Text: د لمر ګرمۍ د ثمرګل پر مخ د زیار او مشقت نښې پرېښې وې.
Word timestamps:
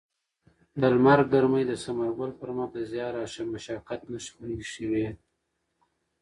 د 0.79 0.81
لمر 0.93 1.19
ګرمۍ 1.31 1.63
د 1.67 1.73
ثمرګل 1.83 2.31
پر 2.39 2.49
مخ 2.57 2.69
د 2.73 2.77
زیار 2.91 3.13
او 3.21 3.45
مشقت 3.53 4.01
نښې 4.11 4.31
پرېښې 4.37 4.85
وې. 4.91 5.07